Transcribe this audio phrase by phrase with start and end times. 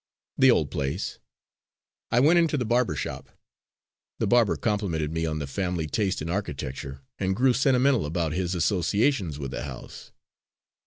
[0.35, 1.19] "The old place.
[2.09, 3.29] I went into the barber shop.
[4.17, 8.55] The barber complimented me on the family taste in architecture, and grew sentimental about his
[8.55, 10.11] associations with the house.